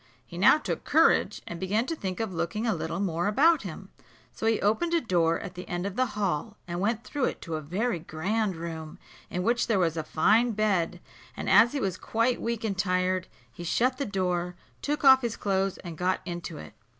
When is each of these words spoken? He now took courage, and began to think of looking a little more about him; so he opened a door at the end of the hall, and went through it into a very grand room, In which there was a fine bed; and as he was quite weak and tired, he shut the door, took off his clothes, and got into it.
He 0.25 0.35
now 0.39 0.57
took 0.57 0.83
courage, 0.83 1.43
and 1.45 1.59
began 1.59 1.85
to 1.85 1.95
think 1.95 2.19
of 2.19 2.33
looking 2.33 2.65
a 2.65 2.73
little 2.73 2.99
more 2.99 3.27
about 3.27 3.61
him; 3.61 3.89
so 4.33 4.47
he 4.47 4.59
opened 4.59 4.95
a 4.95 4.99
door 4.99 5.39
at 5.39 5.53
the 5.53 5.67
end 5.67 5.85
of 5.85 5.95
the 5.95 6.07
hall, 6.17 6.57
and 6.67 6.79
went 6.79 7.03
through 7.03 7.25
it 7.25 7.35
into 7.35 7.53
a 7.53 7.61
very 7.61 7.99
grand 7.99 8.55
room, 8.55 8.97
In 9.29 9.43
which 9.43 9.67
there 9.67 9.77
was 9.77 9.95
a 9.95 10.03
fine 10.03 10.53
bed; 10.53 11.01
and 11.37 11.47
as 11.47 11.73
he 11.73 11.79
was 11.79 11.97
quite 11.99 12.41
weak 12.41 12.63
and 12.63 12.75
tired, 12.75 13.27
he 13.53 13.63
shut 13.63 13.99
the 13.99 14.05
door, 14.07 14.55
took 14.81 15.03
off 15.03 15.21
his 15.21 15.37
clothes, 15.37 15.77
and 15.83 15.99
got 15.99 16.21
into 16.25 16.57
it. 16.57 16.73